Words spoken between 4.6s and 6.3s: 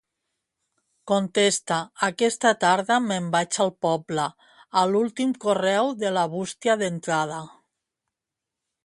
a l'últim correu de la